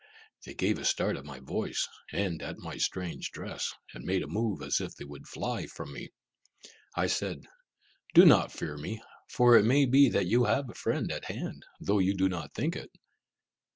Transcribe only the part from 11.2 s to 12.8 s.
hand, though you do not think